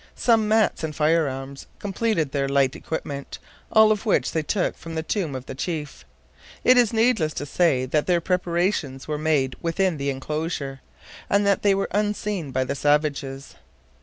Some 0.15 0.47
mats 0.47 0.83
and 0.83 0.95
firearms 0.95 1.67
completed 1.77 2.31
their 2.31 2.49
light 2.49 2.75
equipment, 2.75 3.37
all 3.71 3.91
of 3.91 4.03
which 4.03 4.31
they 4.31 4.41
took 4.41 4.75
from 4.75 4.95
the 4.95 5.03
tomb 5.03 5.35
of 5.35 5.45
the 5.45 5.53
chief. 5.53 6.05
It 6.63 6.75
is 6.75 6.91
needless 6.91 7.35
to 7.35 7.45
say 7.45 7.85
that 7.85 8.07
their 8.07 8.19
preparations 8.19 9.07
were 9.07 9.19
made 9.19 9.55
within 9.61 9.97
the 9.97 10.09
inclosure, 10.09 10.81
and 11.29 11.45
that 11.45 11.61
they 11.61 11.75
were 11.75 11.87
unseen 11.91 12.49
by 12.49 12.63
the 12.63 12.73
savages. 12.73 13.53